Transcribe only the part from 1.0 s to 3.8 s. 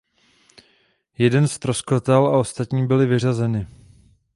Jeden ztroskotal a ostatní byly vyřazeny.